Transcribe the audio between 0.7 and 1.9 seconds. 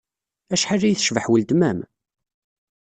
ay tecbeḥ weltma-m!